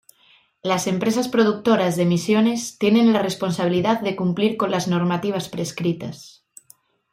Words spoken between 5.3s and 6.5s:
prescritas.